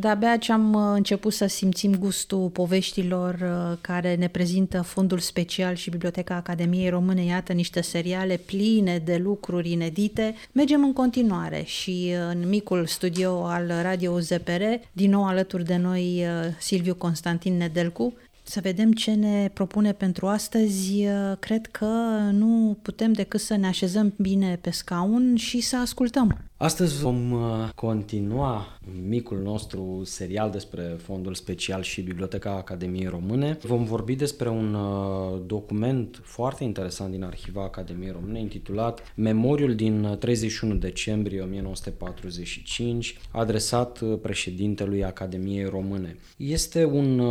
[0.00, 5.74] De-abia ce am uh, început să simțim gustul poveștilor uh, care ne prezintă Fondul Special
[5.74, 12.12] și Biblioteca Academiei Române, iată niște seriale pline de lucruri inedite, mergem în continuare și
[12.12, 16.24] uh, în micul studio al Radio ZPR, din nou alături de noi
[16.58, 21.04] Silviu Constantin Nedelcu, să vedem ce ne propune pentru astăzi.
[21.38, 21.86] Cred că
[22.32, 26.38] nu putem decât să ne așezăm bine pe scaun și să ascultăm.
[26.60, 28.78] Astăzi vom uh, continua
[29.08, 33.58] micul nostru serial despre Fondul Special și Biblioteca Academiei Române.
[33.62, 40.16] Vom vorbi despre un uh, document foarte interesant din Arhiva Academiei Române intitulat Memoriul din
[40.18, 46.16] 31 decembrie 1945 adresat uh, președintelui Academiei Române.
[46.36, 47.22] Este un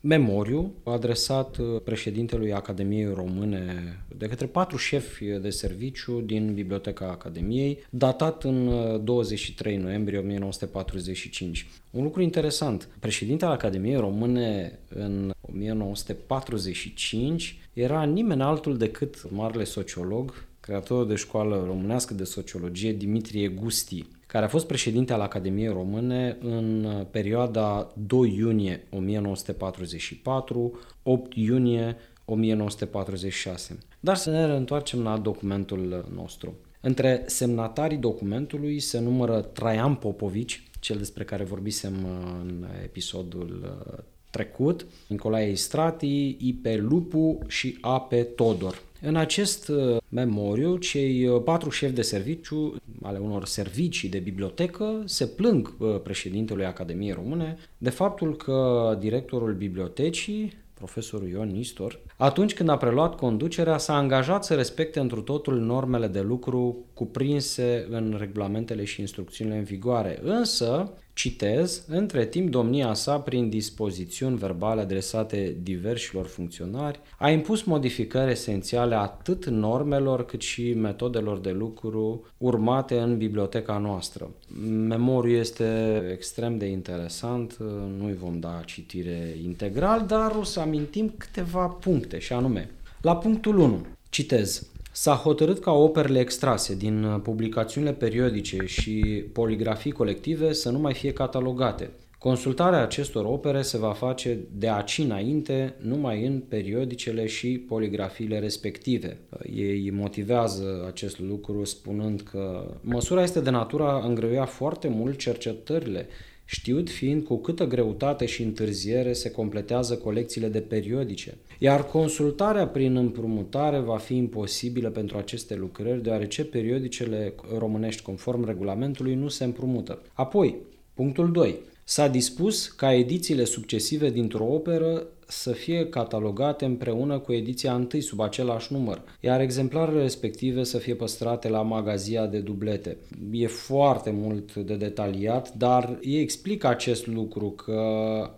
[0.00, 8.44] memoriu adresat președintelui Academiei Române de către patru șefi de serviciu din Biblioteca Academiei, datat
[8.44, 8.71] în
[9.02, 11.66] 23 noiembrie 1945.
[11.90, 21.06] Un lucru interesant, președintele Academiei Române în 1945 era nimeni altul decât marele sociolog, creatorul
[21.06, 26.86] de școală românească de sociologie Dimitrie Gusti, care a fost președinte al Academiei Române în
[27.10, 33.78] perioada 2 iunie 1944, 8 iunie 1946.
[34.00, 36.54] Dar să ne întoarcem la documentul nostru.
[36.84, 44.04] Între semnatarii documentului se numără Traian Popovici, cel despre care vorbisem uh, în episodul uh,
[44.30, 46.66] trecut, Nicolae Istrati, I.P.
[46.76, 48.12] Lupu și A.P.
[48.36, 48.82] Todor.
[49.00, 55.26] În acest uh, memoriu, cei patru șefi de serviciu ale unor servicii de bibliotecă se
[55.26, 60.52] plâng președintelui Academiei Române de faptul că directorul bibliotecii,
[60.82, 66.06] profesorul Ion Nistor, atunci când a preluat conducerea, s-a angajat să respecte întru totul normele
[66.06, 70.18] de lucru cuprinse în regulamentele și instrucțiunile în vigoare.
[70.22, 78.30] Însă, Citez, între timp domnia sa, prin dispozițiuni verbale adresate diversilor funcționari, a impus modificări
[78.30, 84.30] esențiale atât normelor cât și metodelor de lucru urmate în biblioteca noastră.
[84.68, 87.56] Memoriul este extrem de interesant,
[87.98, 93.58] nu-i vom da citire integral, dar o să amintim câteva puncte, și anume, la punctul
[93.58, 100.70] 1, citez, S-a hotărât ca operele extrase din uh, publicațiunile periodice și poligrafii colective să
[100.70, 101.90] nu mai fie catalogate.
[102.18, 109.18] Consultarea acestor opere se va face de aici înainte numai în periodicele și poligrafiile respective.
[109.54, 116.06] Ei motivează acest lucru spunând că măsura este de natura a îngreuia foarte mult cercetările
[116.54, 122.96] știut fiind cu câtă greutate și întârziere se completează colecțiile de periodice, iar consultarea prin
[122.96, 130.02] împrumutare va fi imposibilă pentru aceste lucrări, deoarece periodicele românești conform regulamentului nu se împrumută.
[130.12, 130.56] Apoi,
[130.94, 131.58] punctul 2.
[131.84, 138.20] S-a dispus ca edițiile succesive dintr-o operă să fie catalogate împreună cu ediția întâi sub
[138.20, 142.96] același număr, iar exemplarele respective să fie păstrate la magazia de dublete.
[143.30, 147.82] E foarte mult de detaliat, dar ei explică acest lucru că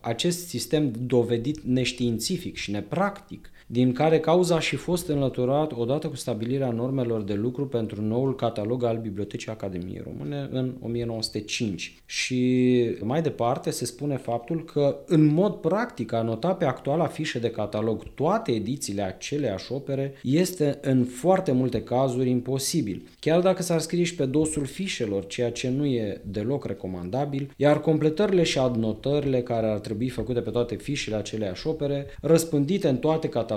[0.00, 6.17] acest sistem dovedit neștiințific și nepractic din care cauza a și fost înlăturat odată cu
[6.17, 12.03] stabilirea normelor de lucru pentru noul catalog al Bibliotecii Academiei Române în 1905.
[12.07, 17.39] Și mai departe se spune faptul că în mod practic a nota pe actuala fișă
[17.39, 23.81] de catalog toate edițiile aceleași opere este în foarte multe cazuri imposibil, chiar dacă s-ar
[23.81, 29.43] scrie și pe dosul fișelor, ceea ce nu e deloc recomandabil, iar completările și adnotările
[29.43, 33.53] care ar trebui făcute pe toate fișele aceleași opere, răspândite în toate catalogele,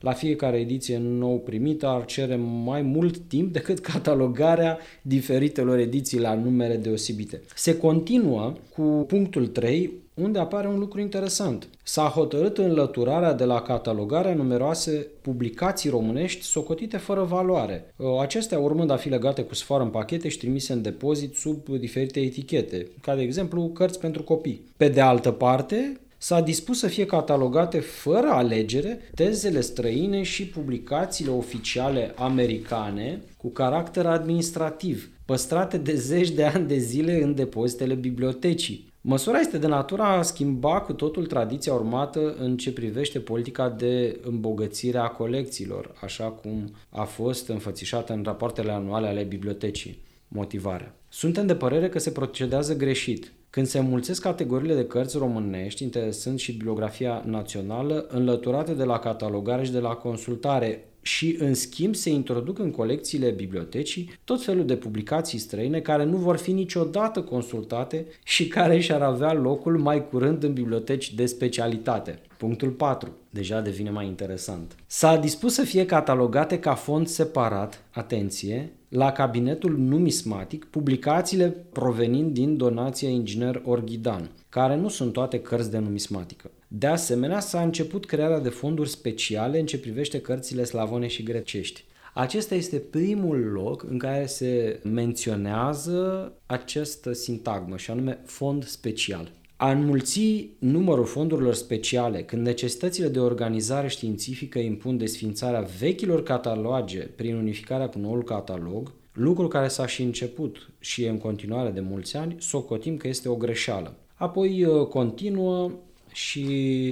[0.00, 6.34] la fiecare ediție nou primită ar cere mai mult timp decât catalogarea diferitelor ediții la
[6.34, 7.42] numere deosebite.
[7.54, 11.68] Se continuă cu punctul 3, unde apare un lucru interesant.
[11.82, 18.96] S-a hotărât înlăturarea de la catalogarea numeroase publicații românești socotite fără valoare, acestea urmând a
[18.96, 23.22] fi legate cu sfoară în pachete și trimise în depozit sub diferite etichete, ca de
[23.22, 24.64] exemplu cărți pentru copii.
[24.76, 31.30] Pe de altă parte, s-a dispus să fie catalogate fără alegere tezele străine și publicațiile
[31.30, 38.86] oficiale americane cu caracter administrativ, păstrate de zeci de ani de zile în depozitele bibliotecii.
[39.00, 44.20] Măsura este de natura a schimba cu totul tradiția urmată în ce privește politica de
[44.22, 50.02] îmbogățire a colecțiilor, așa cum a fost înfățișată în rapoartele anuale ale bibliotecii.
[50.28, 50.94] Motivarea.
[51.08, 53.32] Suntem de părere că se procedează greșit.
[53.50, 59.64] Când se mulțesc categoriile de cărți românești, interesând și bibliografia națională, înlăturate de la catalogare
[59.64, 64.76] și de la consultare, și, în schimb, se introduc în colecțiile bibliotecii tot felul de
[64.76, 70.42] publicații străine care nu vor fi niciodată consultate și care și-ar avea locul mai curând
[70.42, 72.18] în biblioteci de specialitate.
[72.36, 73.16] Punctul 4.
[73.30, 74.76] Deja devine mai interesant.
[74.86, 82.56] S-a dispus să fie catalogate ca fond separat, atenție, la cabinetul numismatic publicațiile provenind din
[82.56, 86.50] donația inginer Orghidan, care nu sunt toate cărți de numismatică.
[86.68, 91.84] De asemenea, s-a început crearea de fonduri speciale în ce privește cărțile slavone și grecești.
[92.14, 99.30] Acesta este primul loc în care se menționează această sintagmă și anume fond special.
[99.60, 107.36] A înmulți numărul fondurilor speciale când necesitățile de organizare științifică impun desfințarea vechilor cataloge prin
[107.36, 112.16] unificarea cu noul catalog, lucru care s-a și început și e în continuare de mulți
[112.16, 113.96] ani, socotim că este o greșeală.
[114.14, 115.70] Apoi uh, continuă
[116.12, 116.44] și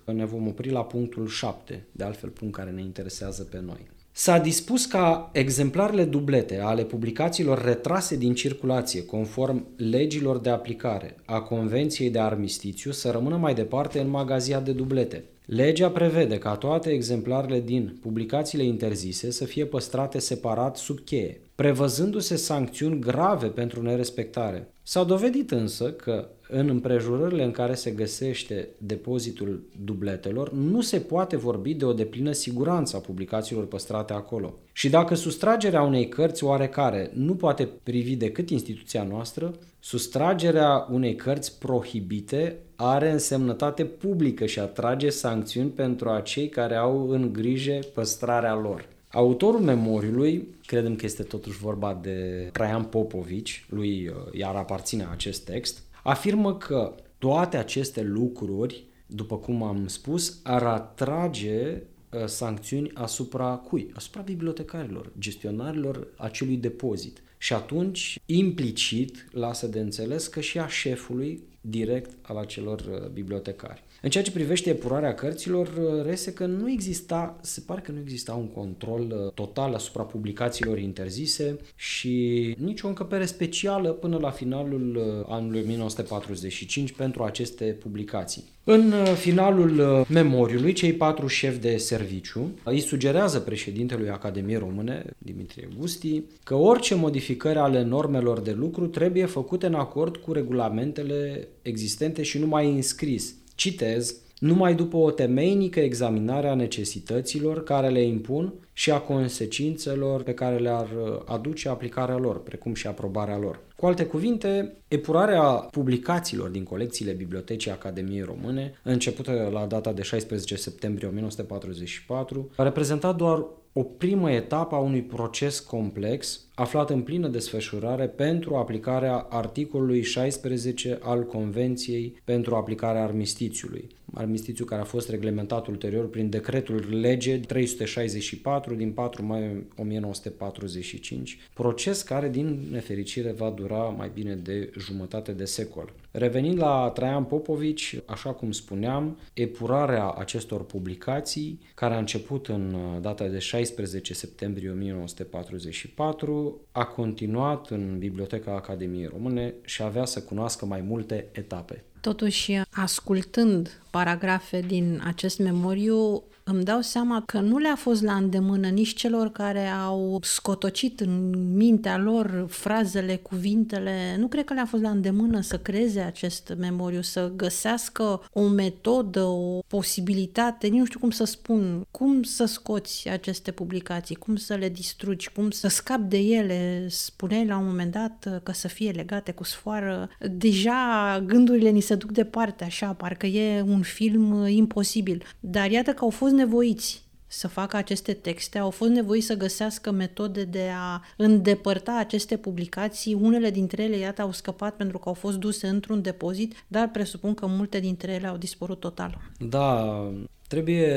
[0.04, 3.86] ne vom opri la punctul 7, de altfel punct care ne interesează pe noi.
[4.18, 11.40] S-a dispus ca exemplarele dublete ale publicațiilor retrase din circulație conform legilor de aplicare a
[11.40, 15.24] Convenției de Armistițiu să rămână mai departe în magazia de dublete.
[15.46, 22.36] Legea prevede ca toate exemplarele din publicațiile interzise să fie păstrate separat sub cheie, prevăzându-se
[22.36, 24.68] sancțiuni grave pentru nerespectare.
[24.82, 31.36] S-a dovedit însă că în împrejurările în care se găsește depozitul dubletelor, nu se poate
[31.36, 34.54] vorbi de o deplină siguranță a publicațiilor păstrate acolo.
[34.72, 41.58] Și dacă sustragerea unei cărți oarecare nu poate privi decât instituția noastră, sustragerea unei cărți
[41.58, 48.94] prohibite are însemnătate publică și atrage sancțiuni pentru acei care au în grijă păstrarea lor.
[49.16, 55.44] Autorul memoriului, credem că este totuși vorba de Traian Popovici, lui uh, iar aparține acest
[55.44, 63.54] text, afirmă că toate aceste lucruri, după cum am spus, ar atrage uh, sancțiuni asupra
[63.54, 63.90] cui?
[63.94, 67.22] Asupra bibliotecarilor, gestionarilor acelui depozit.
[67.38, 73.84] Și atunci, implicit, lasă de înțeles că și a șefului direct al acelor uh, bibliotecari.
[74.02, 77.98] În ceea ce privește epurarea cărților, uh, rese că nu exista, se pare că nu
[78.00, 84.30] exista un control uh, total asupra publicațiilor interzise și nici o încăpere specială până la
[84.30, 88.44] finalul anului 1945 pentru aceste publicații.
[88.64, 96.22] În finalul memoriului, cei patru șefi de serviciu îi sugerează președintelui Academiei Române, Dimitrie Gusti,
[96.44, 102.38] că orice modificări ale normelor de lucru trebuie făcute în acord cu regulamentele existente și
[102.38, 103.34] nu mai înscris.
[103.56, 110.34] Citez, numai după o temeinică examinare a necesităților care le impun și a consecințelor pe
[110.34, 110.88] care le-ar
[111.24, 113.60] aduce aplicarea lor, precum și aprobarea lor.
[113.76, 120.56] Cu alte cuvinte, epurarea publicațiilor din colecțiile Bibliotecii Academiei Române, începută la data de 16
[120.56, 127.28] septembrie 1944, a reprezentat doar o primă etapă a unui proces complex aflat în plină
[127.28, 133.88] desfășurare pentru aplicarea articolului 16 al Convenției pentru aplicarea armistițiului.
[134.14, 142.02] Armistițiu care a fost reglementat ulterior prin decretul lege 364 din 4 mai 1945, proces
[142.02, 145.92] care din nefericire va dura mai bine de jumătate de secol.
[146.10, 153.26] Revenind la Traian Popovici, așa cum spuneam, epurarea acestor publicații, care a început în data
[153.26, 160.80] de 16 septembrie 1944, a continuat în Biblioteca Academiei Române și avea să cunoască mai
[160.80, 161.84] multe etape.
[162.06, 168.68] Totuși, ascultând paragrafe din acest memoriu, îmi dau seama că nu le-a fost la îndemână
[168.68, 174.16] nici celor care au scotocit în mintea lor frazele, cuvintele.
[174.18, 179.22] Nu cred că le-a fost la îndemână să creeze acest memoriu, să găsească o metodă,
[179.22, 184.68] o posibilitate, nu știu cum să spun, cum să scoți aceste publicații, cum să le
[184.68, 186.86] distrugi, cum să scapi de ele.
[186.88, 190.08] Spuneai la un moment dat că să fie legate cu sfoară.
[190.30, 195.22] Deja gândurile ni se duc departe, așa, parcă e un film imposibil.
[195.40, 199.90] Dar iată că au fost nevoiți să facă aceste texte, au fost nevoiți să găsească
[199.90, 203.14] metode de a îndepărta aceste publicații.
[203.14, 207.34] Unele dintre ele, iată, au scăpat pentru că au fost duse într-un depozit, dar presupun
[207.34, 209.18] că multe dintre ele au dispărut total.
[209.38, 210.00] Da,
[210.48, 210.92] trebuie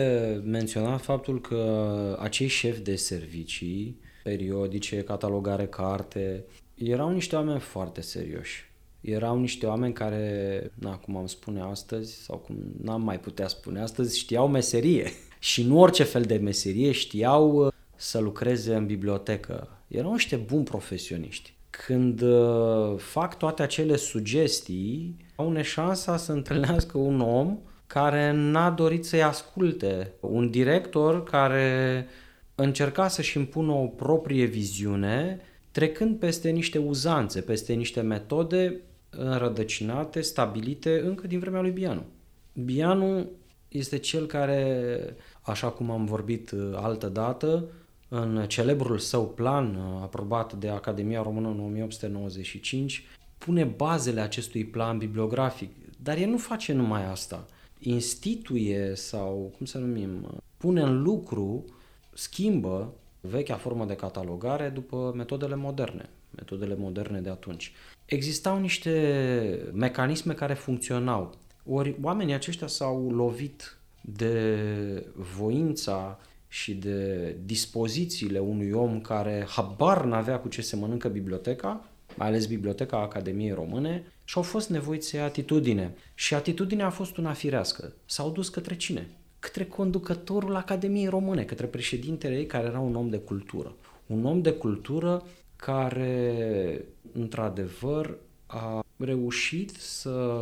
[0.46, 8.69] menționat faptul că acei șefi de servicii periodice, catalogare carte, erau niște oameni foarte serioși
[9.02, 13.82] erau niște oameni care, na, cum am spune astăzi, sau cum n-am mai putea spune
[13.82, 15.12] astăzi, știau meserie.
[15.40, 19.68] Și nu orice fel de meserie știau uh, să lucreze în bibliotecă.
[19.88, 21.54] Erau niște buni profesioniști.
[21.70, 29.06] Când uh, fac toate acele sugestii, au neșansa să întâlnească un om care n-a dorit
[29.06, 30.14] să-i asculte.
[30.20, 32.08] Un director care
[32.56, 35.40] încerca să-și impună o proprie viziune,
[35.72, 42.04] trecând peste niște uzanțe, peste niște metode înrădăcinate, stabilite încă din vremea lui Bianu.
[42.54, 43.30] Bianu
[43.68, 47.66] este cel care, așa cum am vorbit uh, altă dată,
[48.10, 53.04] în celebrul său plan uh, aprobat de Academia Română în 1895,
[53.38, 55.72] pune bazele acestui plan bibliografic.
[56.04, 57.46] Dar el nu face numai asta.
[57.80, 61.66] Instituie sau, cum să numim, pune în lucru,
[62.14, 67.72] schimbă vechea formă de catalogare după metodele moderne, metodele moderne de atunci.
[68.06, 71.38] Existau niște mecanisme care funcționau.
[71.66, 74.56] Ori oamenii aceștia s-au lovit de
[75.38, 82.28] voința și de dispozițiile unui om care habar n-avea cu ce se mănâncă biblioteca, mai
[82.28, 85.96] ales biblioteca Academiei Române, și au fost nevoiți să ia atitudine.
[86.14, 87.94] Și atitudinea a fost una firească.
[88.06, 89.08] S-au dus către cine?
[89.40, 93.76] Către conducătorul Academiei Române, către președintele ei, care era un om de cultură.
[94.06, 95.24] Un om de cultură
[95.60, 100.34] care, într-adevăr, a reușit să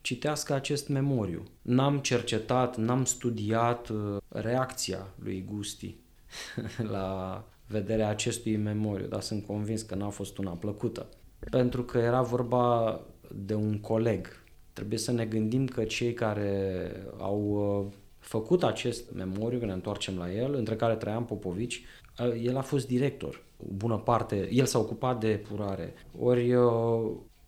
[0.00, 1.42] citească acest memoriu.
[1.62, 5.96] N-am cercetat, n-am studiat uh, reacția lui Gusti
[6.94, 11.06] la vederea acestui memoriu, dar sunt convins că n-a fost una plăcută.
[11.50, 13.00] Pentru că era vorba
[13.34, 14.42] de un coleg.
[14.72, 20.16] Trebuie să ne gândim că cei care au uh, făcut acest memoriu, când ne întoarcem
[20.18, 21.82] la el, între care Traian Popovici,
[22.18, 23.42] uh, el a fost director.
[23.68, 25.94] O bună parte, el s-a ocupat de epurare.
[26.18, 26.54] Ori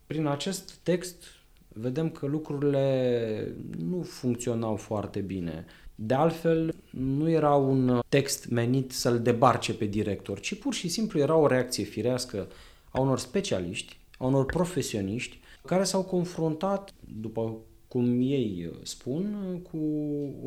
[0.06, 1.24] prin acest text
[1.68, 5.64] vedem că lucrurile nu funcționau foarte bine.
[5.94, 11.18] De altfel, nu era un text menit să-l debarce pe director, ci pur și simplu
[11.18, 12.48] era o reacție firească
[12.90, 17.56] a unor specialiști, a unor profesioniști care s-au confruntat, după
[17.88, 19.36] cum ei spun,
[19.70, 19.78] cu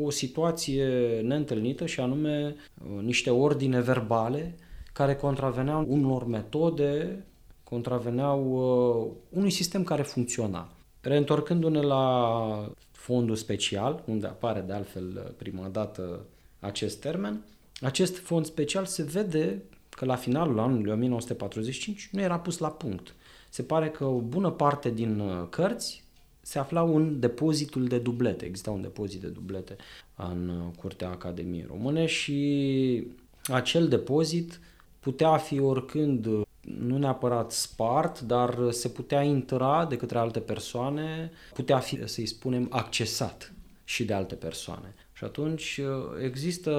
[0.03, 4.55] o situație neîntâlnită și anume uh, niște ordine verbale
[4.97, 7.23] care contraveneau unor metode,
[7.63, 10.69] contraveneau uh, unui sistem care funcționa.
[11.01, 16.25] Reîntorcându-ne la fondul special, unde apare de altfel prima dată
[16.59, 17.45] acest termen,
[17.81, 23.15] acest fond special se vede că la finalul anului 1945 nu era pus la punct.
[23.49, 26.03] Se pare că o bună parte din uh, cărți
[26.41, 28.45] se aflau în depozitul de dublete.
[28.45, 29.75] Exista un depozit de dublete
[30.15, 33.07] în uh, Curtea Academiei Române și
[33.47, 34.59] acel depozit
[35.07, 41.31] putea fi oricând uh, nu neapărat spart, dar se putea intra de către alte persoane,
[41.53, 44.95] putea fi, să-i spunem, accesat și de alte persoane.
[45.13, 46.71] Și atunci uh, există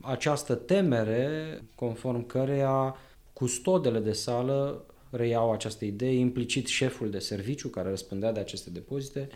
[0.00, 2.96] această temere conform căreia
[3.32, 9.28] custodele de sală reiau această idee, implicit șeful de serviciu care răspundea de aceste depozite,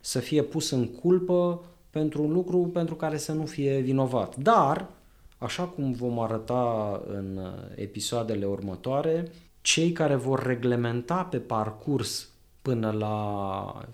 [0.00, 4.36] să fie pus în culpă pentru un lucru pentru care să nu fie vinovat.
[4.36, 4.97] Dar
[5.38, 9.30] Așa cum vom arăta în uh, episoadele următoare,
[9.60, 12.28] cei care vor reglementa pe parcurs
[12.62, 13.88] până la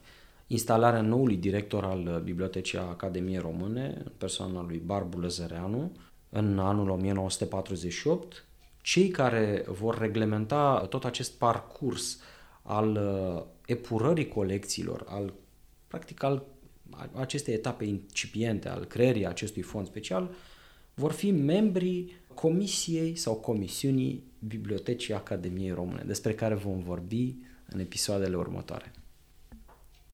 [0.47, 5.93] instalarea noului director al uh, Bibliotecii Academiei Române, în persoana lui Barbu Lăzăreanu,
[6.31, 8.45] în anul 1948,
[8.83, 12.21] cei care vor reglementa tot acest parcurs
[12.63, 15.33] al uh, epurării colecțiilor, al
[15.89, 16.43] practic al
[17.13, 20.31] acestei etape incipiente al creării acestui fond special,
[20.95, 27.35] vor fi membrii comisiei sau comisiunii Bibliotecii Academiei Române, despre care vom vorbi
[27.69, 28.93] în episoadele următoare.